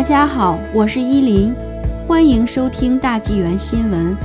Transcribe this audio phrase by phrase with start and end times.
[0.00, 1.54] 大家好，我是依林，
[2.08, 4.16] 欢迎收听大纪元新闻。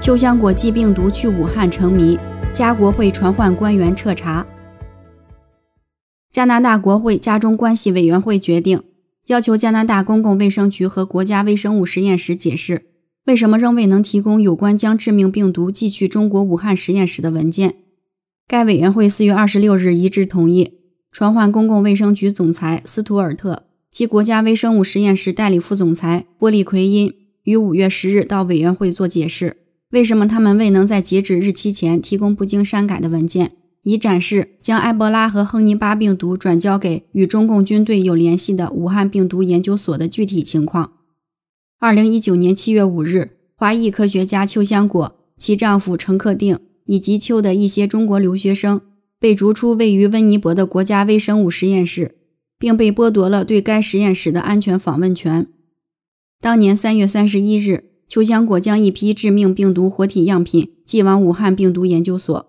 [0.00, 2.18] 秋香国际病毒去武汉成谜，
[2.54, 4.46] 加国会传唤官员彻查。
[6.32, 8.82] 加拿大国会家中关系委员会决定，
[9.26, 12.86] 要求加拿大公共卫生局和国家微生物实验室解释，
[13.26, 17.74] 为什么仍未能提供有关将致命病毒寄去中国武汉实验室的文件。
[18.46, 20.78] 该委员会四月二十六日一致同意，
[21.12, 23.64] 传唤公共卫生局总裁斯图尔特。
[23.90, 27.12] 其国家微生物实验室代理副总裁波利奎因
[27.44, 29.56] 于五月十日到委员会做解释，
[29.90, 40.92] 为什么他们未能在截止日期前提供不经删改的文件，以展示将埃博拉和亨尼巴病毒转交给与中共军队有联系的武汉病毒研究所的具体情况。
[41.80, 48.82] 二零一九年七月五日，华裔科学家邱香果、其丈夫陈克定以及邱的一些中国留学生
[49.18, 52.16] 被逐出位于温尼伯的国家微生物实验室。
[52.58, 55.46] 并被剥夺了对该实验室的安全访问权。
[56.40, 62.46] 当年三月三十一日，邱香果将一批致命病毒活体样品寄往武汉病毒研究所，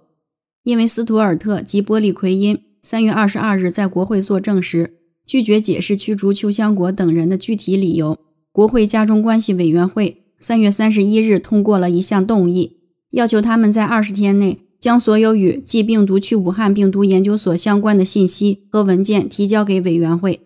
[0.64, 8.18] 因为斯图尔特及波利奎因三月二十二日在国会作证时拒绝解释驱逐邱香果等人的具体理由，
[8.52, 12.78] 国会家中关系委员会三月三十一日通过了一项动议，
[13.12, 14.60] 要求他们在二十天内。
[14.80, 20.42] 将所有与寄病毒去武汉病毒研究所相关的信息和文件提交给委员会。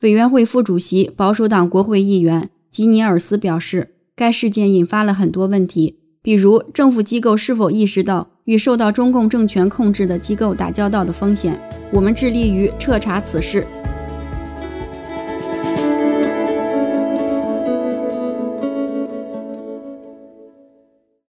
[0.00, 11.60] 委员会副主席、保守党国会议员吉尼尔斯表示，该事件引发了很多问题，比如政府机构是否意识到与受到中共政权控制的机构打交道的风险。
[11.92, 13.66] 我们致力于彻查此事，